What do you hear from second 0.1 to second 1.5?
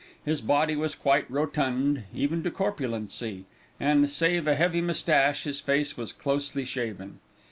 His body was quite